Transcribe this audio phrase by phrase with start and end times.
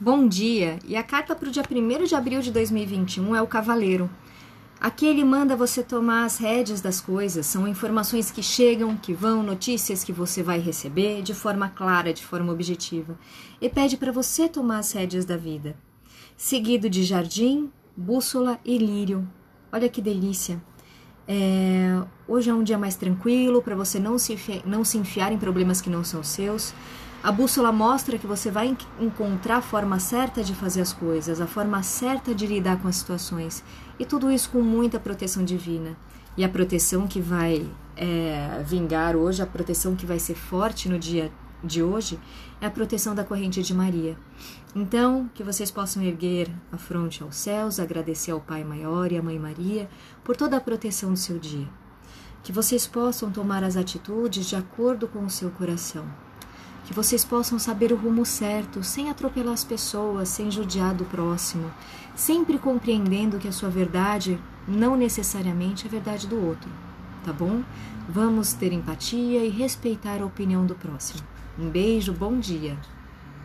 [0.00, 0.78] Bom dia!
[0.86, 4.08] E a carta para o dia 1 de abril de 2021 é o Cavaleiro.
[4.80, 9.42] Aqui ele manda você tomar as rédeas das coisas, são informações que chegam, que vão,
[9.42, 13.18] notícias que você vai receber de forma clara, de forma objetiva.
[13.60, 15.76] E pede para você tomar as rédeas da vida.
[16.36, 19.28] Seguido de jardim, bússola e lírio.
[19.72, 20.62] Olha que delícia!
[21.30, 25.36] É, hoje é um dia mais tranquilo para você não se, não se enfiar em
[25.36, 26.72] problemas que não são seus.
[27.22, 31.46] A bússola mostra que você vai encontrar a forma certa de fazer as coisas, a
[31.46, 33.62] forma certa de lidar com as situações.
[33.98, 35.96] E tudo isso com muita proteção divina.
[36.34, 40.98] E a proteção que vai é, vingar hoje, a proteção que vai ser forte no
[40.98, 41.30] dia
[41.62, 42.18] de hoje,
[42.60, 44.16] é a proteção da corrente de Maria.
[44.74, 49.22] Então, que vocês possam erguer a fronte aos céus, agradecer ao Pai Maior e à
[49.22, 49.88] Mãe Maria
[50.22, 51.68] por toda a proteção do seu dia.
[52.42, 56.06] Que vocês possam tomar as atitudes de acordo com o seu coração
[56.88, 61.70] que vocês possam saber o rumo certo, sem atropelar as pessoas, sem judiar do próximo,
[62.16, 66.70] sempre compreendendo que a sua verdade não necessariamente é a verdade do outro,
[67.24, 67.62] tá bom?
[68.08, 71.22] Vamos ter empatia e respeitar a opinião do próximo.
[71.58, 72.76] Um beijo, bom dia!